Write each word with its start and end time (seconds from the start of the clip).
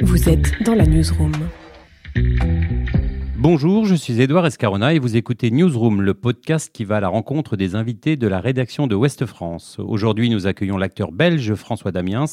Vous 0.00 0.28
êtes 0.28 0.62
dans 0.64 0.74
la 0.74 0.86
newsroom. 0.86 1.32
Bonjour, 3.36 3.84
je 3.86 3.94
suis 3.94 4.20
Édouard 4.20 4.46
Escarona 4.46 4.94
et 4.94 4.98
vous 4.98 5.16
écoutez 5.16 5.50
Newsroom, 5.50 6.00
le 6.02 6.14
podcast 6.14 6.70
qui 6.72 6.84
va 6.84 6.96
à 6.96 7.00
la 7.00 7.08
rencontre 7.08 7.56
des 7.56 7.74
invités 7.74 8.16
de 8.16 8.26
la 8.28 8.40
rédaction 8.40 8.86
de 8.86 8.94
Ouest 8.94 9.26
France. 9.26 9.76
Aujourd'hui, 9.80 10.30
nous 10.30 10.46
accueillons 10.46 10.76
l'acteur 10.78 11.12
belge 11.12 11.54
François 11.54 11.92
Damiens 11.92 12.24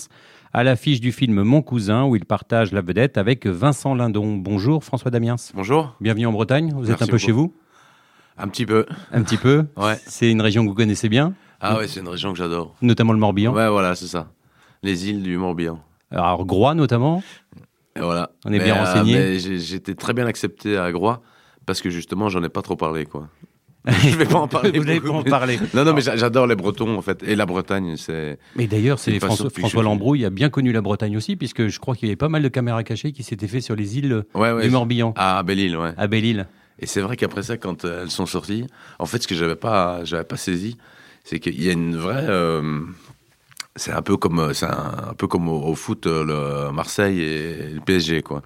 à 0.54 0.64
l'affiche 0.64 1.00
du 1.02 1.12
film 1.12 1.42
Mon 1.44 1.62
cousin 1.62 2.06
où 2.06 2.16
il 2.16 2.26
partage 2.26 2.72
la 2.72 2.82
vedette 2.82 3.18
avec 3.18 3.46
Vincent 3.48 3.96
Lindon. 3.96 4.36
Bonjour 4.38 4.84
François 4.84 5.12
Damiens. 5.12 5.36
Bonjour. 5.54 5.96
Bienvenue 6.02 6.26
en 6.28 6.32
Bretagne. 6.32 6.72
Vous 6.76 6.92
êtes 6.92 7.02
un 7.02 7.06
peu 7.06 7.14
beaucoup. 7.14 7.18
chez 7.18 7.32
vous 7.32 7.54
Un 8.38 8.48
petit 8.48 8.66
peu. 8.66 8.86
Un 9.12 9.22
petit 9.24 9.38
peu 9.38 9.66
Ouais. 9.78 9.98
C'est 10.06 10.32
une 10.32 10.42
région 10.42 10.64
que 10.64 10.70
vous 10.70 10.76
connaissez 10.76 11.10
bien, 11.10 11.34
Ah 11.60 11.78
ouais, 11.78 11.88
c'est 11.88 12.00
une 12.00 12.08
région 12.10 12.32
que 12.32 12.38
j'adore. 12.38 12.76
notamment 12.82 13.14
le 13.14 13.20
Morbihan. 13.20 13.54
Ouais, 13.54 13.70
voilà, 13.70 13.96
c'est 13.96 14.08
ça. 14.08 14.32
Les 14.84 15.10
îles 15.10 15.24
du 15.24 15.38
Morbihan. 15.38 15.80
Alors 16.12 16.46
Groix 16.46 16.74
notamment. 16.76 17.24
Et 17.96 18.02
voilà. 18.02 18.32
On 18.46 18.50
est 18.52 18.58
Mais, 18.60 18.64
bien 18.66 18.76
euh, 18.76 18.84
renseigné. 18.86 19.40
J'étais 19.40 19.96
très 19.96 20.14
bien 20.14 20.26
accepté 20.28 20.78
à 20.78 20.92
Groix 20.92 21.22
parce 21.66 21.82
que 21.82 21.90
justement, 21.90 22.30
j'en 22.30 22.44
ai 22.44 22.50
pas 22.50 22.62
trop 22.62 22.76
parlé, 22.76 23.06
quoi. 23.06 23.28
Je 23.88 24.16
vais 24.18 24.26
pas 24.26 24.36
en 24.40 24.48
parler. 24.48 24.78
vous 24.78 24.84
n'allez 24.86 25.00
pas 25.00 25.08
beaucoup 25.08 25.20
en 25.20 25.24
parler. 25.24 25.58
Non, 25.74 25.86
non, 25.86 25.94
mais 25.94 26.02
j'a- 26.02 26.18
j'adore 26.18 26.48
les 26.48 26.56
Bretons, 26.56 26.98
en 26.98 27.02
fait. 27.02 27.24
Et 27.24 27.36
la 27.36 27.46
Bretagne, 27.46 27.96
c'est. 27.96 28.38
Mais 28.56 28.68
d'ailleurs, 28.68 29.00
c'est 29.00 29.12
Une 29.12 29.20
façon 29.20 29.28
François, 29.28 29.46
depuis 29.46 29.56
que 29.64 29.70
François 29.70 29.84
je- 29.84 29.86
Lambrouille 29.88 30.26
a 30.26 30.30
bien 30.30 30.50
connu 30.50 30.72
la 30.74 30.82
Bretagne 30.82 31.16
aussi, 31.16 31.36
puisque 31.38 31.68
je 31.68 31.80
crois 31.80 31.96
qu'il 31.96 32.08
y 32.08 32.12
avait 32.12 32.18
pas 32.18 32.28
mal 32.30 32.44
de 32.44 32.50
caméras 32.50 32.84
cachées 32.84 33.14
qui 33.14 33.24
s'étaient 33.24 33.48
fait 33.48 33.62
sur 33.62 33.76
les 33.76 33.98
îles 33.98 34.24
Ouais, 34.36 34.52
ouais. 34.52 34.64
du 34.64 34.70
Morbihan, 34.70 35.14
Ah, 35.16 35.42
Belle-Île, 35.44 35.78
ouais. 35.78 35.94
à 35.98 36.08
Belle-Île. 36.08 36.48
Et 36.80 36.86
c'est 36.88 37.02
vrai 37.02 37.16
qu'après 37.16 37.42
ça, 37.44 37.58
quand 37.58 37.86
euh, 37.86 38.04
elles 38.04 38.12
sont 38.12 38.26
sorties, 38.26 38.68
en 39.00 39.06
fait, 39.06 39.24
ce 39.24 39.28
que 39.28 39.36
j'avais 39.36 39.56
pas, 39.56 40.04
j'avais 40.04 40.24
pas 40.26 40.38
saisi, 40.38 40.78
c'est 41.24 41.40
qu'il 41.40 41.62
y 41.64 41.70
a 41.70 41.74
une 41.74 41.96
vraie. 41.96 42.26
euh, 42.28 42.82
c'est 43.76 43.92
un 43.92 44.02
peu 44.02 44.18
comme, 44.18 44.40
euh, 44.40 44.54
c'est 44.54 44.66
un, 44.66 45.10
un 45.10 45.14
peu 45.14 45.28
comme 45.28 45.48
au, 45.48 45.62
au 45.64 45.76
foot, 45.76 46.08
euh, 46.08 46.66
le 46.68 46.72
Marseille 46.74 47.22
et 47.22 47.70
le 47.74 47.82
PSG, 47.82 48.22
quoi. 48.22 48.42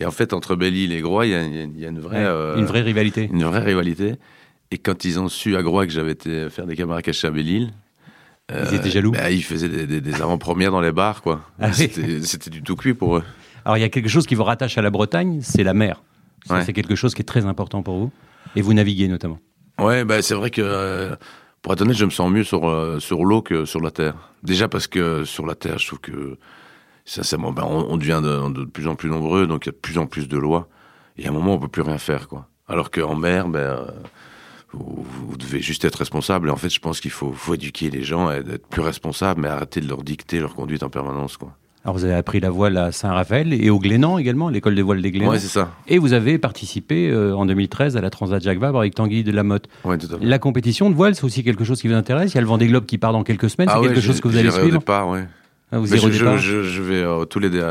Et 0.00 0.06
en 0.06 0.10
fait, 0.10 0.32
entre 0.32 0.54
Belle-Île 0.54 0.92
et 0.92 1.00
Groix, 1.00 1.26
il 1.26 1.32
y 1.32 1.34
a, 1.34 1.42
y 1.42 1.84
une 1.86 1.98
vraie, 2.00 2.18
Ouais, 2.18 2.24
euh, 2.24 2.56
Une 2.56 2.66
vraie 2.66 2.82
rivalité. 2.82 3.28
une 3.32 3.44
vraie 3.44 3.58
rivalité. 3.64 4.14
Et 4.70 4.78
quand 4.78 5.04
ils 5.04 5.18
ont 5.18 5.28
su 5.28 5.56
à 5.56 5.62
Groix 5.62 5.86
que 5.86 5.92
j'avais 5.92 6.12
été 6.12 6.48
faire 6.50 6.66
des 6.66 6.76
caméras 6.76 7.02
cachées 7.02 7.26
à 7.26 7.30
Belle-Île, 7.30 7.70
Ils 8.50 8.74
étaient 8.74 8.90
jaloux. 8.90 9.10
bah, 9.12 9.30
ils 9.30 9.42
faisaient 9.44 9.68
des, 9.68 9.86
des- 9.86 10.00
des 10.00 10.14
avant-premières 10.22 10.70
dans 10.70 10.80
les 10.80 10.92
bars, 10.92 11.20
quoi. 11.22 11.42
Ah. 11.60 11.72
C'était 11.72 12.50
du 12.50 12.62
tout 12.62 12.76
cuit 12.76 12.94
pour 12.94 13.16
eux. 13.18 13.24
Alors, 13.64 13.76
il 13.76 13.80
y 13.80 13.84
a 13.84 13.88
quelque 13.90 14.08
chose 14.08 14.26
qui 14.26 14.34
vous 14.34 14.44
rattache 14.44 14.78
à 14.78 14.82
la 14.82 14.88
Bretagne, 14.90 15.40
c'est 15.42 15.64
la 15.64 15.74
mer. 15.74 16.02
Ouais. 16.48 16.64
C'est 16.64 16.72
quelque 16.72 16.94
chose 16.94 17.14
qui 17.14 17.20
est 17.20 17.26
très 17.26 17.44
important 17.44 17.82
pour 17.82 17.98
vous. 17.98 18.10
Et 18.56 18.62
vous 18.62 18.72
naviguez 18.72 19.08
notamment. 19.08 19.38
Ouais, 19.78 20.04
bah, 20.04 20.22
c'est 20.22 20.34
vrai 20.34 20.50
que, 20.50 20.62
euh, 20.64 21.14
pour 21.62 21.72
être 21.72 21.82
honnête, 21.82 21.96
je 21.96 22.04
me 22.04 22.10
sens 22.10 22.30
mieux 22.30 22.44
sur, 22.44 22.68
euh, 22.68 23.00
sur 23.00 23.24
l'eau 23.24 23.42
que 23.42 23.64
sur 23.64 23.80
la 23.80 23.90
terre. 23.90 24.14
Déjà 24.42 24.68
parce 24.68 24.86
que 24.86 25.24
sur 25.24 25.46
la 25.46 25.54
terre, 25.54 25.78
je 25.78 25.86
trouve 25.86 26.00
que, 26.00 26.38
sincèrement, 27.04 27.52
ben, 27.52 27.64
on, 27.64 27.96
devient 27.96 28.20
de, 28.22 28.64
plus 28.64 28.86
en 28.86 28.94
plus 28.94 29.10
nombreux, 29.10 29.46
donc 29.46 29.66
il 29.66 29.68
y 29.68 29.70
a 29.70 29.72
de 29.72 29.78
plus 29.78 29.98
en 29.98 30.06
plus 30.06 30.28
de 30.28 30.38
lois. 30.38 30.68
Et 31.16 31.26
à 31.26 31.30
un 31.30 31.32
moment, 31.32 31.54
on 31.54 31.58
peut 31.58 31.68
plus 31.68 31.82
rien 31.82 31.98
faire, 31.98 32.28
quoi. 32.28 32.48
Alors 32.68 32.90
qu'en 32.90 33.16
mer, 33.16 33.48
ben, 33.48 33.58
euh, 33.60 33.86
vous, 34.72 35.36
devez 35.36 35.60
juste 35.60 35.84
être 35.84 35.96
responsable. 35.96 36.48
Et 36.48 36.50
en 36.50 36.56
fait, 36.56 36.68
je 36.68 36.80
pense 36.80 37.00
qu'il 37.00 37.10
faut, 37.10 37.32
faut 37.32 37.54
éduquer 37.54 37.90
les 37.90 38.04
gens 38.04 38.30
et 38.30 38.36
être 38.36 38.66
plus 38.68 38.82
responsables, 38.82 39.40
mais 39.40 39.48
arrêter 39.48 39.80
de 39.80 39.88
leur 39.88 40.02
dicter 40.02 40.38
leur 40.38 40.54
conduite 40.54 40.82
en 40.82 40.90
permanence, 40.90 41.36
quoi. 41.36 41.56
Alors, 41.88 41.96
vous 41.96 42.04
avez 42.04 42.12
appris 42.12 42.38
la 42.38 42.50
voile 42.50 42.76
à 42.76 42.92
Saint-Raphaël 42.92 43.50
et 43.54 43.70
au 43.70 43.78
Glénan 43.78 44.18
également, 44.18 44.50
l'école 44.50 44.74
des 44.74 44.82
voiles 44.82 45.00
des 45.00 45.10
Glénans. 45.10 45.30
Ouais, 45.30 45.38
c'est 45.38 45.48
ça. 45.48 45.70
et 45.86 45.96
vous 45.96 46.12
avez 46.12 46.36
participé 46.36 47.08
euh, 47.08 47.34
en 47.34 47.46
2013 47.46 47.96
à 47.96 48.02
la 48.02 48.10
Transat 48.10 48.42
Jacques 48.42 48.58
Vabre 48.58 48.78
avec 48.80 48.94
Tanguy 48.94 49.24
de 49.24 49.32
la 49.32 49.42
Motte. 49.42 49.68
Ouais, 49.86 49.96
tout 49.96 50.06
à 50.14 50.18
fait. 50.18 50.22
La 50.26 50.38
compétition 50.38 50.90
de 50.90 50.94
voile, 50.94 51.14
c'est 51.14 51.24
aussi 51.24 51.42
quelque 51.42 51.64
chose 51.64 51.80
qui 51.80 51.88
vous 51.88 51.94
intéresse? 51.94 52.32
Il 52.32 52.34
y 52.34 52.38
a 52.38 52.42
le 52.42 52.46
Vendée 52.46 52.66
Globe 52.66 52.84
qui 52.84 52.98
part 52.98 53.14
dans 53.14 53.22
quelques 53.24 53.48
semaines. 53.48 53.70
c'est 53.70 53.74
Ah 53.74 53.80
ouais, 53.80 53.86
quelque 53.86 54.02
chose 54.02 54.20
que 54.20 54.28
vous 54.28 54.36
allez 54.36 54.48
au 54.48 54.52
suivre? 54.52 54.80
départ, 54.80 55.08
ouais. 55.08 55.24
Ah, 55.72 55.78
vous 55.78 55.86
Mais 55.90 55.96
je, 55.96 56.10
je- 56.62 56.82
vais 56.82 57.02
à 57.04 57.24
tous 57.24 57.38
les, 57.38 57.48
dé- 57.48 57.62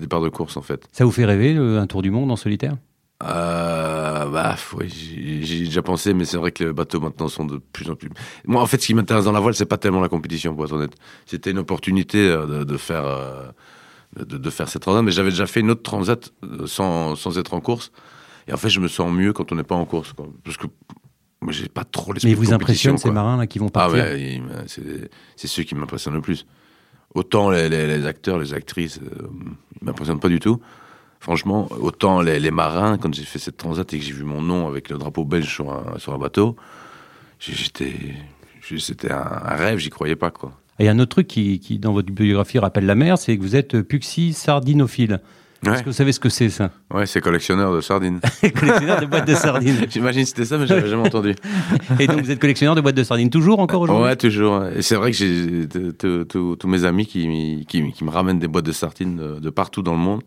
départs 0.00 0.20
de 0.22 0.28
course, 0.28 0.56
en 0.56 0.62
fait. 0.62 0.86
Ça 0.92 1.04
vous 1.04 1.10
fait 1.10 1.24
rêver, 1.24 1.56
un 1.56 1.86
tour 1.88 2.02
du 2.02 2.12
monde 2.12 2.30
en 2.30 2.36
solitaire? 2.36 2.76
Euh, 3.24 4.26
bah, 4.26 4.56
oui, 4.76 4.88
j'y 5.42 5.62
ai 5.62 5.64
déjà 5.64 5.82
pensé, 5.82 6.14
mais 6.14 6.24
c'est 6.24 6.36
vrai 6.36 6.52
que 6.52 6.64
les 6.64 6.72
bateaux 6.72 7.00
maintenant 7.00 7.28
sont 7.28 7.44
de 7.44 7.58
plus 7.58 7.90
en 7.90 7.96
plus. 7.96 8.10
Moi, 8.46 8.62
en 8.62 8.66
fait, 8.66 8.80
ce 8.80 8.86
qui 8.86 8.94
m'intéresse 8.94 9.24
dans 9.24 9.32
la 9.32 9.40
voile, 9.40 9.54
c'est 9.54 9.66
pas 9.66 9.76
tellement 9.78 10.00
la 10.00 10.08
compétition, 10.08 10.54
pour 10.54 10.64
être 10.64 10.72
honnête. 10.72 10.94
C'était 11.26 11.50
une 11.50 11.58
opportunité 11.58 12.18
euh, 12.28 12.46
de, 12.46 12.64
de 12.64 12.76
faire, 12.76 13.04
euh, 13.06 13.48
de, 14.16 14.36
de 14.38 14.50
faire 14.50 14.68
cette 14.68 14.82
transat, 14.82 15.02
mais 15.04 15.10
j'avais 15.10 15.30
déjà 15.30 15.46
fait 15.46 15.60
une 15.60 15.70
autre 15.70 15.82
transat 15.82 16.32
euh, 16.44 16.66
sans, 16.66 17.16
sans 17.16 17.38
être 17.38 17.54
en 17.54 17.60
course. 17.60 17.90
Et 18.46 18.52
en 18.52 18.56
fait, 18.56 18.70
je 18.70 18.78
me 18.80 18.88
sens 18.88 19.12
mieux 19.12 19.32
quand 19.32 19.50
on 19.52 19.56
n'est 19.56 19.64
pas 19.64 19.74
en 19.74 19.84
course, 19.84 20.12
quoi. 20.12 20.28
Parce 20.44 20.56
que 20.56 20.66
moi, 21.42 21.52
j'ai 21.52 21.68
pas 21.68 21.84
trop 21.84 22.12
l'esprit 22.12 22.30
Mais 22.30 22.36
vous 22.36 22.52
impressionnent 22.52 22.98
ces 22.98 23.10
marins 23.10 23.36
là 23.36 23.46
qui 23.46 23.58
vont 23.58 23.66
Ah 23.66 23.70
partir 23.88 24.04
ouais, 24.04 24.20
ils 24.34 24.42
me- 24.42 24.66
c'est 24.66 25.10
c'est 25.36 25.46
ceux 25.48 25.64
qui 25.64 25.74
m'impressionnent 25.74 26.14
le 26.14 26.20
plus. 26.20 26.46
Autant 27.14 27.50
les, 27.50 27.68
les- 27.68 27.86
les 27.86 28.06
acteurs, 28.06 28.38
les 28.38 28.54
actrices, 28.54 29.00
euh, 29.02 29.26
ils 29.80 29.84
m'impressionnent 29.84 30.20
pas 30.20 30.28
du 30.28 30.40
tout. 30.40 30.60
Franchement, 31.20 31.68
autant 31.80 32.20
les, 32.20 32.38
les 32.38 32.50
marins, 32.50 32.96
quand 32.96 33.12
j'ai 33.12 33.24
fait 33.24 33.38
cette 33.38 33.56
transat 33.56 33.92
et 33.92 33.98
que 33.98 34.04
j'ai 34.04 34.12
vu 34.12 34.24
mon 34.24 34.40
nom 34.40 34.68
avec 34.68 34.88
le 34.88 34.98
drapeau 34.98 35.24
belge 35.24 35.52
sur 35.52 35.72
un, 35.72 35.98
sur 35.98 36.14
un 36.14 36.18
bateau, 36.18 36.56
j'étais, 37.40 37.94
c'était 38.78 39.10
un, 39.10 39.26
un 39.44 39.56
rêve, 39.56 39.78
j'y 39.78 39.90
croyais 39.90 40.16
pas 40.16 40.30
quoi. 40.30 40.52
Et 40.78 40.84
il 40.84 40.86
y 40.86 40.88
a 40.88 40.92
un 40.92 40.98
autre 41.00 41.10
truc 41.10 41.26
qui, 41.26 41.58
qui, 41.58 41.80
dans 41.80 41.92
votre 41.92 42.12
biographie, 42.12 42.58
rappelle 42.60 42.86
la 42.86 42.94
mer, 42.94 43.18
c'est 43.18 43.36
que 43.36 43.42
vous 43.42 43.56
êtes 43.56 43.82
puxi 43.82 44.32
sardinophile. 44.32 45.20
Est-ce 45.66 45.80
que 45.82 45.86
vous 45.86 45.92
savez 45.92 46.12
ce 46.12 46.20
que 46.20 46.28
c'est, 46.28 46.50
ça? 46.50 46.70
Ouais 46.94 47.04
c'est 47.04 47.20
collectionneur 47.20 47.74
de 47.74 47.80
sardines. 47.80 48.20
Collectionneur 48.40 49.00
de 49.00 49.06
boîtes 49.06 49.26
de 49.26 49.34
sardines. 49.34 49.86
J'imagine 49.90 50.22
que 50.22 50.28
c'était 50.28 50.44
ça, 50.44 50.56
mais 50.56 50.68
j'avais 50.68 50.88
jamais 50.88 51.06
entendu. 51.06 51.34
Et 51.98 52.06
donc, 52.06 52.20
vous 52.20 52.30
êtes 52.30 52.38
collectionneur 52.38 52.76
de 52.76 52.80
boîtes 52.80 52.94
de 52.94 53.02
sardines 53.02 53.28
toujours 53.28 53.58
encore 53.58 53.80
aujourd'hui? 53.80 54.04
Ouais, 54.04 54.14
toujours. 54.14 54.64
Et 54.66 54.82
c'est 54.82 54.94
vrai 54.94 55.10
que 55.10 55.16
j'ai 55.16 55.66
tous 56.28 56.68
mes 56.68 56.84
amis 56.84 57.06
qui, 57.06 57.66
qui, 57.68 57.90
qui 57.90 58.04
me 58.04 58.10
ramènent 58.10 58.38
des 58.38 58.46
boîtes 58.46 58.66
de 58.66 58.72
sardines 58.72 59.16
de, 59.16 59.40
de 59.40 59.50
partout 59.50 59.82
dans 59.82 59.94
le 59.94 59.98
monde. 59.98 60.22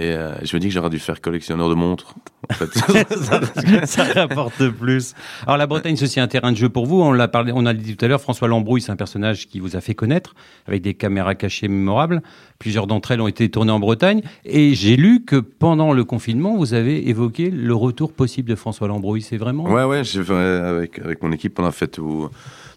Et 0.00 0.12
euh, 0.12 0.32
je 0.44 0.54
me 0.54 0.60
dis 0.60 0.68
que 0.68 0.74
j'aurais 0.74 0.90
dû 0.90 1.00
faire 1.00 1.20
collectionneur 1.20 1.68
de 1.68 1.74
montres. 1.74 2.14
En 2.48 2.54
fait. 2.54 2.72
ça, 3.16 3.40
ça 3.86 4.04
rapporte 4.04 4.68
plus. 4.68 5.14
Alors 5.44 5.56
la 5.56 5.66
Bretagne, 5.66 5.96
c'est 5.96 6.04
aussi 6.04 6.20
un 6.20 6.28
terrain 6.28 6.52
de 6.52 6.56
jeu 6.56 6.68
pour 6.68 6.86
vous. 6.86 7.00
On 7.02 7.10
l'a 7.12 7.26
parlé, 7.26 7.50
on 7.52 7.66
a 7.66 7.74
dit 7.74 7.96
tout 7.96 8.04
à 8.04 8.08
l'heure. 8.08 8.20
François 8.20 8.46
Lambrouille, 8.46 8.80
c'est 8.80 8.92
un 8.92 8.96
personnage 8.96 9.48
qui 9.48 9.58
vous 9.58 9.74
a 9.74 9.80
fait 9.80 9.96
connaître 9.96 10.36
avec 10.68 10.82
des 10.82 10.94
caméras 10.94 11.34
cachées 11.34 11.66
mémorables. 11.66 12.22
Plusieurs 12.60 12.86
d'entre 12.86 13.10
elles 13.10 13.20
ont 13.20 13.26
été 13.26 13.48
tournées 13.50 13.72
en 13.72 13.80
Bretagne. 13.80 14.22
Et 14.44 14.74
j'ai 14.76 14.94
lu 14.96 15.24
que 15.24 15.34
pendant 15.36 15.92
le 15.92 16.04
confinement, 16.04 16.56
vous 16.56 16.74
avez 16.74 17.08
évoqué 17.08 17.50
le 17.50 17.74
retour 17.74 18.12
possible 18.12 18.48
de 18.48 18.54
François 18.54 18.86
Lambrouille. 18.86 19.22
C'est 19.22 19.36
vraiment 19.36 19.64
ouais, 19.64 19.82
ouais, 19.82 20.04
j'ai 20.04 20.22
fait, 20.22 20.32
avec, 20.32 21.00
avec 21.00 21.22
mon 21.24 21.32
équipe, 21.32 21.58
on 21.58 21.64
a 21.66 21.72
fait 21.72 21.88
tout, 21.88 22.30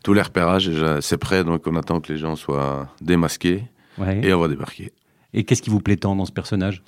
tous 0.04 0.14
les 0.14 0.24
repérages. 0.24 0.72
C'est 1.02 1.18
prêt, 1.18 1.44
donc 1.44 1.68
on 1.68 1.76
attend 1.76 2.00
que 2.02 2.12
les 2.12 2.18
gens 2.18 2.36
soient 2.36 2.90
démasqués 3.00 3.64
Ouais. 4.00 4.22
et 4.24 4.34
on 4.34 4.40
va 4.40 4.48
débarquer. 4.48 4.92
Et 5.34 5.44
qu'est-ce 5.44 5.62
qui 5.62 5.70
vous 5.70 5.82
plaît 5.82 5.98
tant 5.98 6.16
dans 6.16 6.26
ce 6.26 6.32
personnage? 6.32 6.82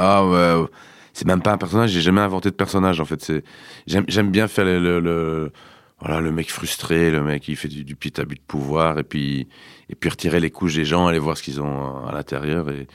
Ah 0.00 0.24
ouais, 0.26 0.66
c'est 1.12 1.26
même 1.26 1.42
pas 1.42 1.52
un 1.52 1.58
personnage, 1.58 1.90
j'ai 1.90 2.00
jamais 2.00 2.20
inventé 2.20 2.50
de 2.50 2.54
personnage 2.54 3.00
en 3.00 3.04
fait. 3.04 3.20
C'est 3.22 3.42
J'aime 3.86 4.04
j'aime 4.08 4.30
bien 4.30 4.46
faire 4.48 4.64
le, 4.64 4.78
le, 4.78 5.00
le- 5.00 5.52
voilà, 6.00 6.20
le 6.20 6.30
mec 6.30 6.50
frustré, 6.52 7.10
le 7.10 7.22
mec 7.22 7.42
qui 7.42 7.56
fait 7.56 7.66
du, 7.68 7.82
du 7.84 7.96
petit 7.96 8.20
abus 8.20 8.36
de 8.36 8.40
pouvoir 8.46 8.98
et 9.00 9.02
puis, 9.02 9.48
et 9.90 9.94
puis 9.96 10.08
retirer 10.10 10.38
les 10.38 10.50
couches 10.50 10.76
des 10.76 10.84
gens, 10.84 11.08
aller 11.08 11.18
voir 11.18 11.36
ce 11.36 11.42
qu'ils 11.42 11.60
ont 11.60 12.06
à 12.06 12.12
l'intérieur. 12.12 12.68
Et, 12.70 12.86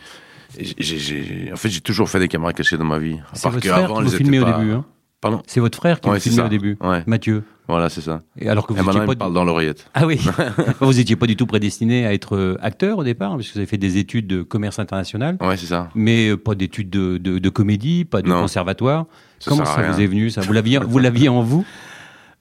et 0.58 0.66
j'ai- 0.78 1.00
j'ai- 1.00 1.50
en 1.52 1.56
fait, 1.58 1.68
j'ai 1.70 1.82
toujours 1.82 2.10
fait 2.10 2.20
des 2.20 2.28
caméras 2.30 2.54
cachées 2.54 2.78
dans 2.78 2.86
ma 2.86 3.00
vie. 3.00 3.20
C'est 3.34 3.42
votre 3.56 3.66
frère 3.74 3.88
qui 3.88 3.94
vous 4.06 4.10
filmait 4.18 4.40
au 4.40 4.46
début. 4.60 4.72
hein 4.74 4.86
Pardon? 5.20 5.42
C'est 5.48 5.60
votre 5.60 5.78
frère 5.78 6.00
qui 6.00 6.08
vous 6.08 6.14
filmait 6.30 6.44
au 6.46 6.50
début. 6.50 6.78
Mathieu. 7.08 7.44
Voilà, 7.68 7.88
c'est 7.90 8.02
ça. 8.02 8.22
Et 8.38 8.50
alors 8.50 8.68
que 8.68 8.74
Et 8.74 8.78
vous 8.78 8.84
maintenant, 8.84 9.04
étiez 9.04 9.16
pas 9.16 9.20
parle 9.20 9.34
dans 9.34 9.46
l'oreillette. 9.46 9.90
Ah 9.94 10.06
oui, 10.06 10.20
vous 10.82 10.94
n'étiez 10.94 11.16
pas 11.16 11.28
du 11.28 11.38
tout 11.38 11.46
prédestiné 11.46 12.06
à 12.06 12.14
être 12.14 12.36
euh, 12.36 12.58
acteur 12.62 12.98
au 12.98 13.04
départ, 13.06 13.32
parce 13.36 13.48
que 13.48 13.54
vous 13.54 13.60
avez 13.60 13.66
fait 13.68 13.78
des 13.78 13.98
études 13.98 14.28
de 14.28 14.42
commerce 14.44 14.80
international, 14.80 15.38
Ouais, 15.40 15.56
c'est 15.56 15.68
ça. 15.68 15.90
mais 15.96 16.30
euh, 16.30 16.38
pas 16.38 16.56
d'études 16.56 16.90
de, 16.90 17.18
de- 17.18 17.40
de 17.40 17.50
comédie, 17.50 18.04
pas 18.04 18.22
de 18.22 18.28
Non. 18.28 18.42
conservatoire. 18.42 19.06
Ça 19.40 19.50
Comment 19.50 19.64
ça 19.66 19.82
vous 19.92 20.02
est 20.02 20.08
venu 20.08 20.30
ça? 20.30 20.42
Vous 20.42 20.52
l'aviez, 20.54 20.80
vous 20.80 21.00
l'aviez 21.00 21.30
en 21.30 21.42
vous? 21.42 21.66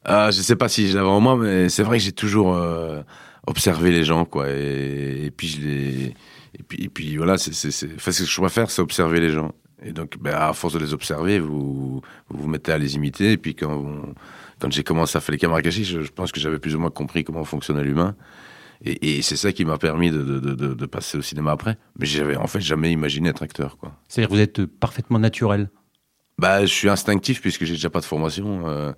Euh, 0.08 0.32
je 0.32 0.40
sais 0.42 0.56
pas 0.56 0.68
si 0.68 0.88
je 0.88 0.96
l'avais 0.96 1.08
en 1.08 1.20
moi, 1.20 1.36
mais 1.36 1.68
c'est 1.68 1.84
vrai 1.84 1.98
que 1.98 2.02
j'ai 2.04 2.10
toujours 2.12 2.54
euh, 2.56 3.02
observé 3.46 3.92
les 3.92 4.02
gens, 4.02 4.24
quoi. 4.24 4.48
Et, 4.50 5.26
et 5.26 5.30
puis 5.30 5.46
je 5.46 5.60
les, 5.60 6.14
et 6.58 6.62
puis, 6.66 6.82
et 6.84 6.88
puis 6.88 7.16
voilà, 7.16 7.38
c'est, 7.38 7.54
c'est, 7.54 7.70
c'est, 7.70 7.88
enfin, 7.94 8.10
ce 8.10 8.24
que 8.24 8.28
je 8.28 8.40
préfère, 8.40 8.70
c'est 8.70 8.82
observer 8.82 9.20
les 9.20 9.30
gens. 9.30 9.52
Et 9.84 9.92
donc, 9.92 10.16
ben, 10.20 10.34
à 10.34 10.52
force 10.52 10.74
de 10.74 10.80
les 10.80 10.92
observer, 10.94 11.38
vous, 11.38 12.02
vous 12.28 12.38
vous 12.42 12.48
mettez 12.48 12.72
à 12.72 12.78
les 12.78 12.96
imiter. 12.96 13.32
Et 13.32 13.36
puis 13.36 13.54
quand, 13.54 13.70
on- 13.72 14.14
quand 14.62 14.72
j'ai 14.72 14.84
commencé 14.84 15.18
à 15.18 15.20
faire 15.20 15.32
les 15.32 15.38
cachées, 15.62 15.82
je, 15.82 16.02
je 16.02 16.10
pense 16.12 16.30
que 16.30 16.38
j'avais 16.40 16.58
plus 16.60 16.76
ou 16.76 16.78
moins 16.78 16.90
compris 16.90 17.24
comment 17.24 17.44
fonctionnait 17.44 17.82
l'humain. 17.82 18.14
Et, 18.84 19.18
et 19.18 19.22
c'est 19.22 19.36
ça 19.36 19.52
qui 19.52 19.64
m'a 19.64 19.76
permis 19.76 20.10
de, 20.10 20.22
de, 20.22 20.38
de, 20.38 20.54
de- 20.54 20.74
de 20.74 20.86
passer 20.86 21.18
au 21.18 21.22
cinéma 21.22 21.50
après. 21.50 21.76
Mais 21.98 22.06
j'avais 22.06 22.36
en 22.36 22.46
fait 22.46 22.60
jamais 22.60 22.92
imaginé 22.92 23.28
être 23.30 23.42
acteur. 23.42 23.76
C'est-à-dire 24.08 24.28
que 24.28 24.34
vous 24.34 24.40
êtes 24.40 24.66
parfaitement 24.66 25.18
naturel. 25.18 25.68
Bah, 26.38 26.62
je 26.62 26.72
suis 26.72 26.88
instinctif 26.88 27.40
puisque 27.40 27.64
j'ai 27.64 27.74
déjà 27.74 27.90
pas 27.90 28.00
de 28.00 28.04
formation. 28.04 28.62
euh, 28.68 28.92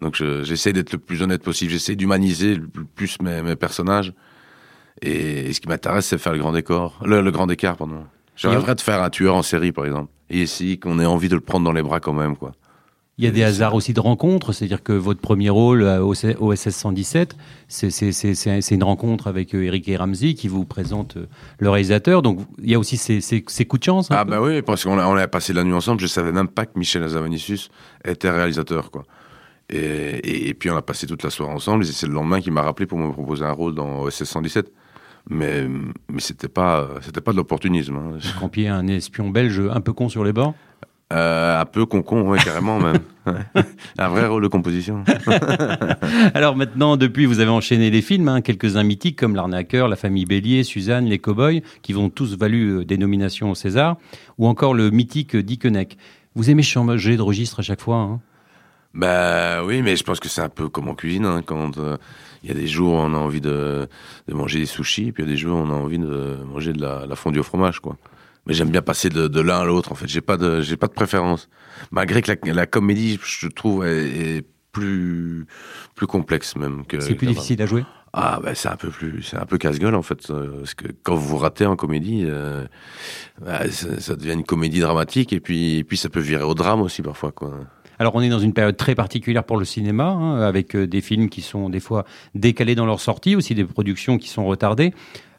donc, 0.00 0.14
je- 0.16 0.44
j'essaie 0.44 0.72
d'être 0.72 0.92
le 0.92 0.98
plus 0.98 1.22
honnête 1.22 1.42
possible. 1.42 1.70
J'essaie 1.72 1.96
d'humaniser 1.96 2.54
le 2.54 2.66
plus 2.84 3.20
mes, 3.20 3.42
mes 3.42 3.56
personnages. 3.56 4.12
Et, 5.02 5.48
et 5.48 5.52
ce 5.52 5.60
qui 5.60 5.68
m'intéresse, 5.68 6.06
c'est 6.06 6.18
faire 6.18 6.32
le 6.32 6.38
grand 6.38 6.52
décor, 6.52 7.00
le, 7.04 7.20
le 7.20 7.30
grand 7.30 7.48
écart, 7.50 7.76
pardon. 7.76 8.04
Rêverais 8.50 8.74
de 8.74 8.80
faire 8.80 9.02
un 9.02 9.10
tueur 9.10 9.34
en 9.34 9.42
série, 9.42 9.70
par 9.72 9.84
exemple, 9.86 10.10
et 10.30 10.40
essayer 10.40 10.78
qu'on 10.78 10.98
ait 10.98 11.04
envie 11.06 11.28
de 11.28 11.34
le 11.34 11.40
prendre 11.40 11.64
dans 11.64 11.72
les 11.72 11.82
bras 11.82 12.00
quand 12.00 12.12
même, 12.14 12.36
quoi. 12.36 12.52
Il 13.20 13.24
y 13.24 13.28
a 13.28 13.32
des 13.32 13.42
hasards 13.42 13.74
aussi 13.74 13.92
de 13.92 14.00
rencontres, 14.00 14.54
c'est-à-dire 14.54 14.82
que 14.82 14.94
votre 14.94 15.20
premier 15.20 15.50
rôle 15.50 15.82
euh, 15.82 16.00
au 16.02 16.14
SS 16.54 16.74
117, 16.74 17.36
c'est- 17.68 18.70
une 18.70 18.82
rencontre 18.82 19.26
avec 19.26 19.54
euh, 19.54 19.62
Eric 19.64 19.86
et 19.90 19.96
Ramsey 19.98 20.32
qui 20.32 20.48
vous 20.48 20.64
présente 20.64 21.18
euh, 21.18 21.26
le 21.58 21.68
réalisateur. 21.68 22.22
Donc 22.22 22.40
il 22.62 22.70
y 22.70 22.74
a 22.74 22.78
aussi 22.78 22.96
ces, 22.96 23.20
ces- 23.20 23.44
ces 23.46 23.64
coups 23.66 23.80
de 23.80 23.84
chance. 23.84 24.10
un 24.10 24.16
Ah 24.16 24.24
bah 24.24 24.40
oui, 24.40 24.62
parce 24.62 24.84
qu'on 24.84 24.98
a, 24.98 25.06
on 25.06 25.16
a 25.16 25.28
passé 25.28 25.52
la 25.52 25.64
nuit 25.64 25.74
ensemble, 25.74 26.00
je 26.00 26.06
savais 26.06 26.32
même 26.32 26.48
pas 26.48 26.64
que 26.64 26.78
Michel 26.78 27.02
Azavanissus 27.02 27.68
était 28.06 28.30
réalisateur, 28.30 28.90
quoi. 28.90 29.02
Et, 29.68 29.76
et, 29.76 30.48
et 30.48 30.54
puis 30.54 30.70
on 30.70 30.76
a 30.76 30.82
passé 30.82 31.06
toute 31.06 31.22
la 31.22 31.28
soirée 31.30 31.52
ensemble, 31.52 31.84
et 31.84 31.86
c'est 31.86 32.06
le 32.06 32.14
lendemain 32.14 32.40
qu'il 32.40 32.52
m'a 32.52 32.62
rappelé 32.62 32.86
pour 32.86 32.96
me 32.98 33.12
proposer 33.12 33.44
un 33.44 33.52
rôle 33.52 33.74
dans 33.74 34.00
OSS 34.00 34.24
117. 34.24 34.72
Mais, 35.28 35.68
mais 36.10 36.20
c'était 36.20 36.48
pas, 36.48 36.88
c'était 37.02 37.20
pas 37.20 37.32
de 37.32 37.36
l'opportunisme. 37.36 37.94
hein. 37.96 38.18
Campier, 38.40 38.68
un 38.68 38.86
espion 38.88 39.28
belge 39.28 39.60
un 39.70 39.80
peu 39.82 39.92
con 39.92 40.08
sur 40.08 40.24
les 40.24 40.32
bords? 40.32 40.54
Euh, 41.12 41.60
un 41.60 41.64
peu 41.64 41.86
con-con, 41.86 42.22
ouais, 42.28 42.38
carrément 42.38 42.78
même. 42.78 43.00
Un 43.98 44.08
vrai 44.08 44.26
rôle 44.26 44.44
de 44.44 44.48
composition. 44.48 45.04
Alors 46.34 46.56
maintenant, 46.56 46.96
depuis, 46.96 47.26
vous 47.26 47.40
avez 47.40 47.50
enchaîné 47.50 47.90
les 47.90 48.00
films, 48.00 48.28
hein, 48.28 48.40
quelques-uns 48.40 48.84
mythiques 48.84 49.18
comme 49.18 49.34
L'Arnaqueur, 49.34 49.88
La 49.88 49.96
Famille 49.96 50.24
Bélier, 50.24 50.62
Suzanne, 50.62 51.06
Les 51.06 51.18
Cowboys, 51.18 51.62
qui 51.82 51.92
vont 51.92 52.10
tous 52.10 52.36
valu 52.36 52.68
euh, 52.78 52.84
des 52.84 52.96
nominations 52.96 53.50
au 53.50 53.54
César, 53.56 53.96
ou 54.38 54.46
encore 54.46 54.72
le 54.72 54.90
mythique 54.90 55.36
Dickeneck. 55.36 55.98
Vous 56.36 56.48
aimez 56.48 56.62
changer 56.62 57.16
de 57.16 57.22
registre 57.22 57.58
à 57.58 57.62
chaque 57.62 57.80
fois 57.80 57.96
hein? 57.96 58.20
Bah 58.94 59.64
oui, 59.64 59.82
mais 59.82 59.96
je 59.96 60.02
pense 60.02 60.18
que 60.18 60.28
c'est 60.28 60.40
un 60.40 60.48
peu 60.48 60.68
comme 60.68 60.88
en 60.88 60.94
cuisine. 60.94 61.24
hein, 61.24 61.42
quand 61.44 61.78
euh, 61.78 61.96
il 62.42 62.48
y 62.48 62.52
a 62.52 62.56
des 62.56 62.66
jours 62.66 62.94
où 62.94 62.96
on 62.96 63.14
a 63.14 63.18
envie 63.18 63.40
de, 63.40 63.88
de 64.26 64.34
manger 64.34 64.60
des 64.60 64.66
sushis, 64.66 65.12
puis 65.12 65.22
il 65.22 65.26
y 65.26 65.28
a 65.28 65.32
des 65.32 65.38
jours 65.38 65.58
où 65.58 65.62
on 65.62 65.70
a 65.70 65.74
envie 65.74 65.98
de 65.98 66.38
manger 66.52 66.72
de 66.72 66.80
la, 66.80 67.06
la 67.06 67.14
fondue 67.16 67.38
au 67.40 67.44
fromage, 67.44 67.80
quoi. 67.80 67.96
Mais 68.46 68.54
j'aime 68.54 68.70
bien 68.70 68.82
passer 68.82 69.08
de, 69.08 69.28
de 69.28 69.40
l'un 69.40 69.60
à 69.60 69.64
l'autre. 69.64 69.92
En 69.92 69.94
fait, 69.94 70.08
j'ai 70.08 70.20
pas 70.22 70.36
de, 70.36 70.60
j'ai 70.60 70.76
pas 70.76 70.86
de 70.86 70.92
préférence. 70.92 71.48
Malgré 71.90 72.22
que 72.22 72.32
la, 72.32 72.52
la 72.54 72.66
comédie, 72.66 73.18
je 73.22 73.48
trouve, 73.48 73.84
est, 73.86 74.36
est 74.38 74.46
plus, 74.72 75.46
plus 75.94 76.06
complexe 76.06 76.56
même 76.56 76.86
que. 76.86 77.00
C'est 77.00 77.14
plus 77.14 77.26
que- 77.26 77.32
difficile 77.32 77.60
à 77.62 77.66
jouer? 77.66 77.84
Ah 78.12 78.40
bah 78.42 78.56
c'est 78.56 78.68
un 78.68 78.74
peu 78.74 78.88
plus, 78.88 79.22
c'est 79.22 79.36
un 79.36 79.46
peu 79.46 79.56
casse-gueule 79.56 79.94
en 79.94 80.02
fait, 80.02 80.30
euh, 80.30 80.58
parce 80.58 80.74
que 80.74 80.86
quand 81.04 81.14
vous 81.14 81.36
ratez 81.36 81.64
en 81.64 81.76
comédie, 81.76 82.24
euh, 82.24 82.66
bah, 83.40 83.70
ça, 83.70 84.00
ça 84.00 84.16
devient 84.16 84.32
une 84.32 84.42
comédie 84.42 84.80
dramatique 84.80 85.32
et 85.32 85.38
puis, 85.38 85.76
et 85.76 85.84
puis 85.84 85.96
ça 85.96 86.08
peut 86.08 86.18
virer 86.18 86.42
au 86.42 86.54
drame 86.54 86.82
aussi 86.82 87.02
parfois 87.02 87.30
quoi. 87.30 87.60
Alors 88.00 88.16
on 88.16 88.20
est 88.20 88.28
dans 88.28 88.40
une 88.40 88.52
période 88.52 88.76
très 88.76 88.96
particulière 88.96 89.44
pour 89.44 89.58
le 89.58 89.64
cinéma, 89.64 90.08
hein, 90.08 90.40
avec 90.40 90.74
euh, 90.74 90.88
des 90.88 91.02
films 91.02 91.28
qui 91.28 91.40
sont 91.40 91.70
des 91.70 91.78
fois 91.78 92.04
décalés 92.34 92.74
dans 92.74 92.86
leur 92.86 92.98
sortie, 92.98 93.36
aussi 93.36 93.54
des 93.54 93.64
productions 93.64 94.18
qui 94.18 94.28
sont 94.28 94.44
retardées. 94.44 94.92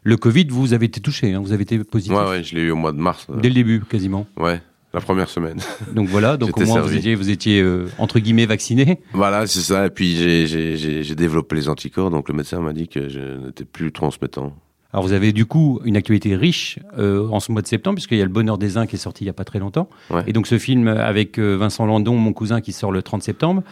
Le 0.04 0.16
Covid, 0.16 0.46
vous 0.50 0.72
avez 0.72 0.86
été 0.86 1.00
touché, 1.00 1.32
hein, 1.32 1.40
vous 1.40 1.52
avez 1.52 1.62
été 1.62 1.78
positif 1.84 2.16
Ouais 2.16 2.28
ouais, 2.28 2.42
je 2.42 2.54
l'ai 2.54 2.62
eu 2.62 2.70
au 2.70 2.76
mois 2.76 2.92
de 2.92 2.98
mars. 2.98 3.26
euh, 3.30 3.40
dès 3.40 3.48
le 3.48 3.54
début 3.54 3.80
quasiment. 3.88 4.26
Ouais, 4.36 4.60
la 4.92 5.00
première 5.00 5.28
semaine. 5.28 5.58
Donc 5.94 6.08
voilà, 6.08 6.36
donc 6.36 6.56
au 6.58 6.64
moins 6.64 6.80
vous 6.80 6.94
étiez, 6.96 7.14
vous 7.14 7.30
étiez 7.30 7.60
euh, 7.60 7.86
entre 7.98 8.18
guillemets 8.18 8.46
vacciné. 8.46 9.00
voilà, 9.12 9.46
c'est 9.46 9.60
ça. 9.60 9.86
Et 9.86 9.90
puis 9.90 10.16
j'ai 10.16 11.14
développé 11.14 11.54
les 11.56 11.68
anticorps, 11.68 12.10
donc 12.10 12.28
le 12.28 12.34
médecin 12.34 12.60
m'a 12.60 12.72
dit 12.72 12.88
que 12.88 13.08
je 13.08 13.46
n'étais 13.46 13.64
plus 13.64 13.92
transmettant. 13.92 14.56
Alors 14.92 15.04
vous 15.04 15.12
avez 15.12 15.32
du 15.32 15.46
coup 15.46 15.80
une 15.84 15.96
actualité 15.96 16.36
riche 16.36 16.78
euh, 16.98 17.26
en 17.28 17.40
ce 17.40 17.50
mois 17.50 17.62
de 17.62 17.66
septembre, 17.66 17.94
puisqu'il 17.94 18.18
y 18.18 18.22
a 18.22 18.24
Le 18.24 18.30
Bonheur 18.30 18.58
des 18.58 18.76
uns 18.76 18.86
qui 18.86 18.96
est 18.96 18.98
sorti 18.98 19.24
il 19.24 19.26
n'y 19.26 19.30
a 19.30 19.34
pas 19.34 19.44
très 19.44 19.58
longtemps. 19.58 19.88
Ouais. 20.10 20.22
Et 20.26 20.32
donc 20.34 20.46
ce 20.46 20.58
film 20.58 20.86
avec 20.86 21.38
euh, 21.38 21.56
Vincent 21.56 21.86
Landon, 21.86 22.14
mon 22.16 22.34
cousin, 22.34 22.60
qui 22.60 22.72
sort 22.72 22.92
le 22.92 23.02
30 23.02 23.22
septembre. 23.22 23.62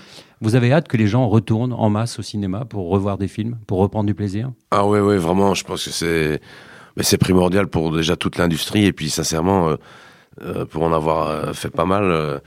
Vous 0.40 0.54
avez 0.54 0.72
hâte 0.72 0.88
que 0.88 0.96
les 0.96 1.06
gens 1.06 1.28
retournent 1.28 1.74
en 1.74 1.90
masse 1.90 2.18
au 2.18 2.22
cinéma 2.22 2.64
pour 2.64 2.88
revoir 2.88 3.18
des 3.18 3.28
films, 3.28 3.58
pour 3.66 3.78
reprendre 3.78 4.06
du 4.06 4.14
plaisir? 4.14 4.50
Ah 4.70 4.86
ouais 4.86 5.00
ouais, 5.00 5.18
vraiment, 5.18 5.52
je 5.52 5.64
pense 5.64 5.84
que 5.84 5.90
c'est 5.90 6.40
mais 6.96 7.02
c'est 7.02 7.18
primordial 7.18 7.68
pour 7.68 7.92
déjà 7.92 8.16
toute 8.16 8.36
l'industrie 8.38 8.86
et 8.86 8.92
puis 8.92 9.10
sincèrement 9.10 9.68
euh, 9.68 9.76
euh, 10.42 10.64
pour 10.64 10.82
en 10.82 10.92
avoir 10.92 11.54
fait 11.54 11.70
pas 11.70 11.84
mal. 11.84 12.40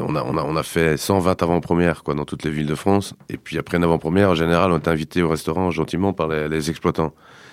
on, 0.00 0.16
a, 0.16 0.24
on, 0.24 0.36
a, 0.38 0.42
on 0.42 0.56
a 0.56 0.62
fait 0.62 0.96
120 0.96 1.42
avant-premières 1.42 2.02
quoi, 2.02 2.14
dans 2.14 2.24
toutes 2.24 2.44
les 2.44 2.50
villes 2.50 2.66
de 2.66 2.74
France. 2.74 3.12
Et 3.28 3.36
puis 3.36 3.58
après 3.58 3.76
une 3.76 3.84
avant-première, 3.84 4.30
en 4.30 4.34
général, 4.34 4.72
on 4.72 4.76
est 4.78 4.88
invité 4.88 5.22
au 5.22 5.28
restaurant 5.28 5.70
gentiment 5.70 6.14
par 6.14 6.28
les, 6.28 6.48
les 6.48 6.70
exploitants. 6.70 7.12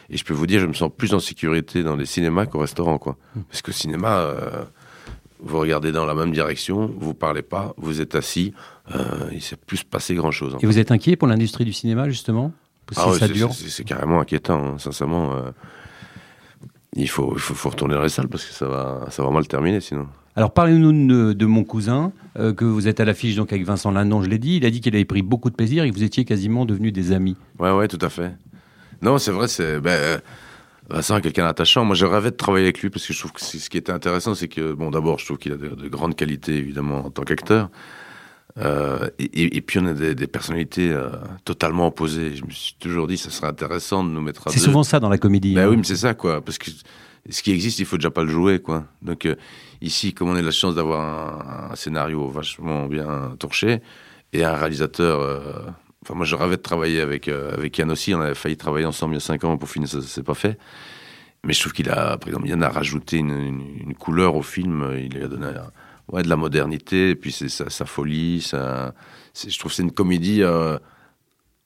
Et 0.10 0.18
je 0.18 0.24
peux 0.24 0.34
vous 0.34 0.48
dire, 0.48 0.60
je 0.60 0.68
me 0.68 0.74
sens 0.74 0.92
plus 0.96 1.14
en 1.14 1.20
sécurité 1.20 1.84
dans 1.84 1.96
les 1.96 2.06
cinémas 2.06 2.46
qu'au 2.46 2.60
restaurant. 2.60 2.98
Quoi. 2.98 3.18
Parce 3.50 3.62
que 3.62 3.72
cinéma, 3.72 4.20
euh, 4.20 4.64
vous 5.40 5.60
regardez 5.60 5.92
dans 5.92 6.06
la 6.06 6.14
même 6.14 6.32
direction, 6.32 6.92
vous 7.00 7.14
parlez 7.14 7.42
pas, 7.42 7.74
vous 7.78 8.02
êtes 8.02 8.16
assis, 8.16 8.54
euh, 8.94 9.00
il 9.32 9.42
s'est 9.42 9.56
plus 9.58 9.84
passé 9.84 10.14
grand-chose. 10.16 10.56
en 10.56 10.60
Et 10.60 10.66
vous 10.66 10.80
êtes 10.80 10.92
inquiet 10.92 11.16
pour 11.16 11.28
l'industrie 11.28 11.66
du 11.66 11.74
cinéma, 11.74 12.08
justement? 12.10 12.52
Ah 12.96 13.10
ouais, 13.10 13.18
c'est- 13.52 13.84
carrément 13.84 14.20
inquiétant, 14.22 14.64
hein, 14.74 14.78
sincèrement. 14.78 15.34
euh, 15.34 15.52
il 16.96 17.10
faut, 17.10 17.34
il 17.36 17.40
faut, 17.40 17.54
faut 17.54 17.70
retourner 17.70 17.96
dans 17.96 18.04
les 18.04 18.10
salles 18.10 18.28
parce 18.30 18.46
que 18.46 18.54
ça 18.54 18.68
va, 18.68 19.08
ça 19.10 19.24
va 19.24 19.30
mal 19.32 19.48
terminer 19.48 19.82
sinon. 19.82 20.08
Alors 20.38 20.52
parlez-nous 20.54 21.08
de, 21.08 21.34
de 21.34 21.46
mon 21.46 21.64
cousin, 21.64 22.12
euh, 22.38 22.54
que 22.54 22.64
vous 22.66 22.88
êtes 22.88 23.00
à 23.00 23.06
l'affiche 23.06 23.36
donc 23.36 23.52
avec 23.54 23.66
Vincent 23.66 23.92
Landon, 23.92 24.22
je 24.22 24.30
l'ai 24.30 24.38
dit. 24.38 24.58
Il 24.58 24.66
a 24.66 24.70
dit 24.70 24.82
qu'il 24.82 24.94
avait 24.96 25.06
pris 25.06 25.22
beaucoup 25.22 25.50
de 25.50 25.56
plaisir 25.56 25.84
et 25.84 25.90
que 25.90 25.96
vous 25.96 26.04
étiez 26.04 26.26
quasiment 26.26 26.66
devenus 26.66 26.94
des 26.94 27.12
amis. 27.12 27.36
Ouais, 27.60 27.72
ouais, 27.72 27.88
tout 27.88 27.98
à 28.02 28.10
fait. 28.10 28.34
Non, 29.02 29.18
c'est 29.18 29.32
vrai, 29.32 29.48
c'est. 29.48 29.80
Ben, 29.80 29.92
euh, 29.92 30.18
Vincent 30.90 31.18
est 31.18 31.22
quelqu'un 31.22 31.46
d'attachant. 31.46 31.84
Moi, 31.84 31.96
je 31.96 32.06
rêvais 32.06 32.32
de 32.32 32.36
travailler 32.36 32.66
avec 32.66 32.82
lui 32.82 32.90
parce 32.90 33.06
que 33.06 33.14
je 33.14 33.20
trouve 33.20 33.32
que 33.32 33.42
ce 33.42 33.70
qui 33.70 33.78
était 33.78 33.92
intéressant, 33.92 34.36
c'est 34.36 34.48
que, 34.48 34.74
bon, 34.74 34.92
d'abord, 34.92 35.20
je 35.20 35.26
trouve 35.26 35.38
qu'il 35.38 35.52
a 35.54 35.58
de, 35.58 35.70
de 35.70 35.88
grandes 35.88 36.16
qualités, 36.16 36.56
évidemment, 36.56 37.06
en 37.06 37.10
tant 37.10 37.24
qu'acteur. 37.24 37.70
Euh, 38.58 39.10
et, 39.20 39.62
puis, 39.62 39.80
on 39.80 39.86
a 39.86 39.94
des, 39.94 40.16
des 40.16 40.28
personnalités 40.28 40.92
euh, 40.92 41.10
totalement 41.44 41.88
opposées. 41.88 42.36
Je 42.36 42.46
me 42.46 42.52
suis 42.52 42.76
toujours 42.80 43.08
dit, 43.08 43.18
ça 43.18 43.30
serait 43.30 43.48
intéressant 43.48 44.04
de 44.04 44.10
nous 44.10 44.22
mettre 44.22 44.48
à 44.48 44.52
C'est 44.52 44.60
souvent 44.60 44.84
ça 44.84 45.00
dans 45.00 45.10
la 45.10 45.18
comédie. 45.18 45.56
Ben 45.56 45.66
hein. 45.66 45.70
oui, 45.70 45.78
mais 45.78 45.84
c'est 45.84 45.98
ça, 45.98 46.14
quoi. 46.14 46.42
Parce 46.42 46.58
que 46.58 46.72
ce 47.30 47.44
qui 47.44 47.52
existe, 47.52 47.80
il 47.80 47.86
faut 47.86 47.98
déjà 47.98 48.12
pas 48.12 48.24
le 48.24 48.30
jouer, 48.30 48.60
quoi. 48.60 48.86
Donc, 49.02 49.26
euh, 49.26 49.36
ici, 49.82 50.14
comme 50.14 50.30
on 50.30 50.36
a 50.36 50.42
la 50.42 50.52
chance 50.52 50.76
d'avoir 50.76 51.02
un, 51.02 51.72
un 51.72 51.76
scénario 51.76 52.28
vachement 52.30 52.86
bien 52.86 53.36
torché 53.40 53.82
et 54.32 54.44
un 54.44 54.56
réalisateur. 54.56 55.76
Enfin, 56.06 56.14
moi, 56.14 56.26
je 56.26 56.36
rêvais 56.36 56.58
de 56.58 56.62
travailler 56.62 57.02
avec, 57.02 57.28
euh, 57.28 57.52
avec 57.58 57.76
Yann 57.80 57.90
aussi. 57.90 58.14
On 58.14 58.22
avait 58.22 58.36
failli 58.36 58.58
travailler 58.58 58.86
ensemble 58.86 59.14
il 59.16 59.18
y 59.18 59.18
a 59.18 59.22
cinq 59.22 59.44
ans. 59.44 59.58
Pour 59.58 59.68
finir, 59.70 59.90
ça 59.90 60.02
s'est 60.02 60.22
pas 60.22 60.36
fait. 60.36 60.60
Mais 61.44 61.54
je 61.54 61.60
trouve 61.62 61.74
qu'il 61.74 61.90
a, 61.90 62.18
par 62.18 62.28
exemple, 62.28 62.48
Yann 62.48 62.62
a 62.64 62.70
rajouté 62.70 63.18
une, 63.18 63.32
une- 63.32 63.80
une 63.88 63.96
couleur 63.96 64.36
au 64.36 64.44
film. 64.44 64.88
Il 64.98 65.14
lui 65.16 65.24
a 65.24 65.28
donné 65.28 65.48
euh, 65.48 65.60
ouais, 66.12 66.22
de 66.22 66.30
la 66.30 66.36
modernité. 66.36 67.10
Et 67.10 67.16
puis, 67.16 67.32
c'est 67.32 67.50
sa, 67.50 67.70
sa 67.72 67.86
folie. 67.86 68.42
Sa, 68.42 68.94
je 69.36 69.58
trouve 69.58 69.72
que 69.72 69.76
c'est 69.76 69.84
une 69.84 69.92
comédie. 69.92 70.44
euh, 70.44 70.78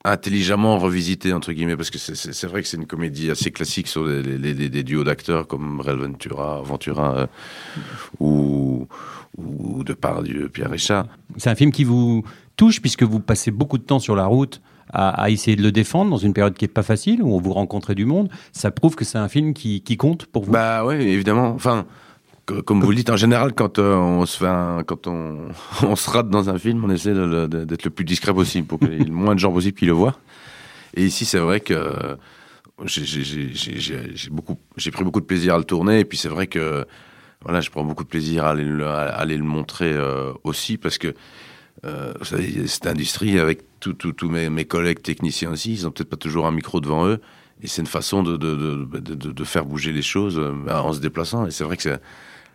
intelligemment 0.05 0.77
revisité 0.79 1.33
entre 1.33 1.51
guillemets 1.51 1.75
parce 1.75 1.89
que 1.89 1.97
c'est- 1.97 2.47
vrai 2.47 2.61
que 2.61 2.67
c'est 2.67 2.77
une 2.77 2.85
comédie 2.85 3.29
assez 3.31 3.51
classique 3.51 3.87
sur 3.87 4.05
les, 4.05 4.21
les- 4.23 4.53
les- 4.53 4.69
des 4.69 4.83
duos 4.83 5.03
d'acteurs 5.03 5.45
comme 5.47 5.81
Rel 5.81 5.97
Ventura, 5.97 6.61
Ventura 6.61 7.15
euh, 7.17 7.27
ou 8.19 8.87
ou 9.37 9.83
Depardieu, 9.83 10.49
Pierre 10.49 10.71
Richard. 10.71 11.05
C'est 11.37 11.49
un 11.49 11.55
film 11.55 11.71
qui 11.71 11.83
vous 11.83 12.23
touche 12.55 12.81
puisque 12.81 13.03
vous 13.03 13.19
passez 13.19 13.51
beaucoup 13.51 13.77
de 13.77 13.83
temps 13.83 13.99
sur 13.99 14.15
la 14.15 14.25
route 14.25 14.59
à, 14.91 15.09
à 15.21 15.29
essayer 15.29 15.55
de 15.55 15.61
le 15.61 15.71
défendre 15.71 16.09
dans 16.09 16.17
une 16.17 16.33
période 16.33 16.55
qui 16.55 16.65
est 16.65 16.69
pas 16.69 16.81
facile 16.83 17.21
où 17.21 17.39
vous 17.39 17.53
rencontrez 17.53 17.93
du 17.93 18.05
monde. 18.05 18.29
Ça 18.53 18.71
prouve 18.71 18.95
que 18.95 19.05
c'est 19.05 19.19
un 19.19 19.29
film 19.29 19.53
qui, 19.53 19.81
qui 19.81 19.97
compte 19.97 20.25
pour 20.25 20.43
vous. 20.45 20.51
Bah 20.51 20.83
oui, 20.85 20.95
évidemment. 20.95 21.49
Enfin, 21.49 21.85
comme 22.65 22.81
vous 22.81 22.89
le 22.89 22.95
dites, 22.95 23.09
en 23.09 23.17
général, 23.17 23.53
quand 23.53 23.79
euh, 23.79 23.95
on 23.95 24.25
se 24.25 24.43
rate 26.09 26.29
dans 26.29 26.49
un 26.49 26.57
film, 26.57 26.83
on 26.83 26.89
essaie 26.89 27.13
d'être 27.13 27.83
le 27.83 27.89
plus 27.89 28.05
discret 28.05 28.33
possible 28.33 28.67
pour 28.67 28.79
qu'il 28.79 28.97
le 28.97 29.11
moins 29.11 29.35
de 29.35 29.39
gens 29.39 29.51
possible 29.51 29.77
qui 29.77 29.85
le 29.85 29.93
voient. 29.93 30.17
Et 30.95 31.05
ici, 31.05 31.25
c'est 31.25 31.39
vrai 31.39 31.59
que 31.59 32.17
j'ai- 32.85 34.91
pris 34.91 35.03
beaucoup 35.03 35.19
de 35.19 35.25
plaisir 35.25 35.55
à 35.55 35.57
le 35.57 35.63
tourner. 35.63 35.99
Et 35.99 36.05
puis 36.05 36.17
c'est 36.17 36.29
vrai 36.29 36.47
que 36.47 36.85
voilà, 37.43 37.61
je 37.61 37.69
prends 37.69 37.83
beaucoup 37.83 38.03
de 38.03 38.09
plaisir 38.09 38.45
à 38.45 38.51
aller 38.51 39.37
le, 39.37 39.43
montrer 39.43 39.93
euh, 39.93 40.33
aussi 40.43 40.77
parce 40.77 40.97
que 40.97 41.13
euh, 41.85 42.13
cette 42.65 42.87
industrie 42.87 43.39
avec 43.39 43.61
tous 43.79 44.29
mes, 44.29 44.65
collègues 44.65 45.01
techniciens 45.01 45.51
aussi, 45.51 45.71
ils 45.71 45.87
ont 45.87 45.91
peut-être 45.91 46.09
pas 46.09 46.17
toujours 46.17 46.47
un 46.47 46.51
micro 46.51 46.81
devant 46.81 47.07
eux. 47.07 47.21
Et 47.61 47.67
c'est 47.67 47.81
une 47.81 47.87
façon 47.87 48.23
de, 48.23 49.43
faire 49.43 49.65
bouger 49.65 49.91
les 49.91 50.01
choses 50.01 50.41
en 50.69 50.93
se 50.93 50.99
déplaçant. 50.99 51.45
Et 51.45 51.51
c'est 51.51 51.63
vrai 51.63 51.77
que 51.77 51.99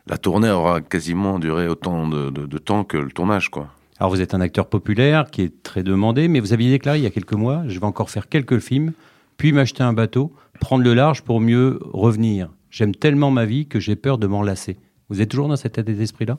la 0.06 0.18
tournée 0.18 0.50
aura 0.50 0.80
quasiment 0.80 1.38
duré 1.38 1.68
autant 1.68 2.06
de, 2.08 2.30
de, 2.30 2.46
de 2.46 2.58
temps 2.58 2.84
que 2.84 2.96
le 2.96 3.10
tournage, 3.10 3.48
quoi. 3.50 3.68
Alors 3.98 4.10
vous 4.10 4.20
êtes 4.20 4.34
un 4.34 4.40
acteur 4.40 4.66
populaire 4.66 5.30
qui 5.30 5.42
est 5.42 5.62
très 5.62 5.82
demandé, 5.82 6.26
mais 6.28 6.40
vous 6.40 6.52
aviez 6.52 6.70
déclaré 6.70 6.98
il 6.98 7.04
y 7.04 7.06
a 7.06 7.10
quelques 7.10 7.32
mois, 7.34 7.62
je 7.68 7.78
vais 7.78 7.86
encore 7.86 8.10
faire 8.10 8.28
quelques 8.28 8.58
films, 8.58 8.92
puis 9.36 9.52
m'acheter 9.52 9.82
un 9.82 9.92
bateau, 9.92 10.32
prendre 10.60 10.82
le 10.84 10.94
large 10.94 11.22
pour 11.22 11.40
mieux 11.40 11.78
revenir. 11.92 12.48
J'aime 12.70 12.94
tellement 12.94 13.30
ma 13.30 13.44
vie 13.44 13.66
que 13.66 13.78
j'ai 13.80 13.94
peur 13.96 14.18
de 14.18 14.26
m'en 14.26 14.42
lasser. 14.42 14.76
Vous 15.10 15.20
êtes 15.20 15.28
toujours 15.30 15.48
dans 15.48 15.56
cet 15.56 15.78
état 15.78 15.92
d'esprit-là? 15.92 16.38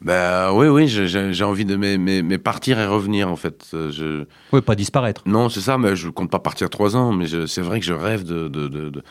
Ben 0.00 0.52
oui, 0.52 0.68
oui, 0.68 0.86
j'ai- 0.88 1.42
envie 1.44 1.64
de 1.64 1.74
mais, 1.76 1.96
mais, 1.98 2.22
mais 2.22 2.38
partir 2.38 2.78
et 2.78 2.86
revenir, 2.86 3.28
en 3.30 3.36
fait. 3.36 3.66
Euh, 3.74 3.90
Je... 3.90 4.24
Oui, 4.52 4.60
pas 4.60 4.74
disparaître. 4.74 5.22
Non, 5.26 5.48
c'est 5.48 5.60
ça, 5.62 5.78
mais 5.78 5.96
je 5.96 6.08
compte 6.10 6.30
pas 6.30 6.38
partir 6.38 6.68
trois 6.70 6.96
ans, 6.96 7.12
mais 7.12 7.26
c'est 7.46 7.62
vrai 7.62 7.80
que 7.80 7.86
je 7.86 7.94
rêve 7.94 8.22
de, 8.22 8.46
de, 8.48 8.68
de, 8.68 8.90
de, 8.90 9.02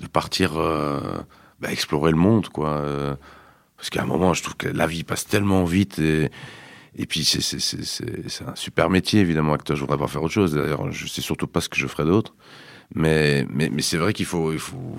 de 0.00 0.06
partir 0.12 0.58
euh, 0.58 0.98
bah, 1.62 1.72
explorer 1.72 2.10
le 2.10 2.16
monde, 2.18 2.48
quoi. 2.48 2.70
Euh, 2.78 3.14
Parce 3.76 3.90
qu'à 3.90 4.02
un 4.02 4.06
moment, 4.06 4.34
je 4.34 4.42
trouve 4.42 4.56
que 4.56 4.68
la 4.68 4.86
vie 4.86 5.04
passe 5.04 5.26
tellement 5.26 5.64
vite 5.64 5.98
et, 5.98 6.30
et 6.96 7.06
puis 7.06 7.24
c'est- 7.24 8.42
un 8.46 8.54
super 8.56 8.90
métier, 8.90 9.20
évidemment, 9.20 9.54
acteur. 9.54 9.76
Je 9.76 9.80
voudrais 9.82 9.98
pas 9.98 10.08
faire 10.08 10.22
autre 10.22 10.34
chose. 10.34 10.54
D'ailleurs, 10.54 10.90
je 10.92 11.06
sais 11.06 11.20
surtout 11.22 11.46
pas 11.46 11.60
ce 11.60 11.68
que 11.68 11.78
je 11.78 11.86
ferai 11.86 12.04
d'autre. 12.04 12.34
Mais, 12.94 13.46
mais, 13.50 13.70
mais 13.70 13.82
c'est 13.82 13.96
vrai 13.96 14.12
qu'il 14.12 14.26
faut, 14.26 14.52
il 14.52 14.58
faut, 14.58 14.96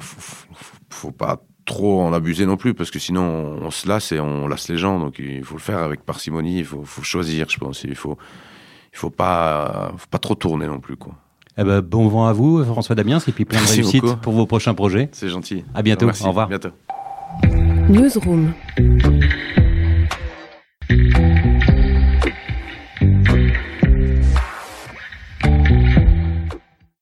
faut, 0.89 1.11
pas 1.11 1.41
trop 1.65 2.01
en 2.01 2.11
abuser 2.13 2.45
non 2.45 2.57
plus, 2.57 2.73
parce 2.73 2.91
que 2.91 2.99
sinon 2.99 3.23
on, 3.61 3.71
se 3.71 3.87
lasse 3.87 4.11
et 4.11 4.19
on 4.19 4.47
lasse 4.47 4.67
les 4.69 4.77
gens. 4.77 4.99
Donc 4.99 5.19
il 5.19 5.43
faut 5.45 5.55
le 5.55 5.61
faire 5.61 5.79
avec 5.79 6.03
parcimonie, 6.03 6.59
il 6.59 6.65
faut, 6.65 6.83
faut 6.83 7.03
choisir, 7.03 7.47
je 7.49 7.57
pense. 7.59 7.83
Il 7.83 7.95
faut, 7.95 8.17
il 8.93 8.97
faut 8.97 9.11
pas, 9.11 9.93
faut 9.97 10.07
pas 10.09 10.19
trop 10.19 10.35
tourner 10.35 10.67
non 10.67 10.79
plus, 10.79 10.97
quoi. 10.97 11.15
Eh 11.57 11.63
ben, 11.63 11.81
bon 11.81 12.07
vent 12.07 12.25
à 12.25 12.33
vous, 12.33 12.63
François 12.63 12.95
Damiens, 12.95 13.19
et 13.27 13.31
puis 13.31 13.45
plein 13.45 13.59
de 13.59 13.81
beaucoup. 13.81 14.15
pour 14.17 14.33
vos 14.33 14.45
prochains 14.45 14.73
projets. 14.73 15.09
C'est 15.11 15.29
gentil. 15.29 15.63
À 15.75 15.83
bientôt. 15.83 16.05
Merci. 16.05 16.23
Au 16.23 16.29
revoir. 16.29 16.47
À 16.47 16.49
bientôt. 16.49 16.69
Newsroom. 17.89 18.53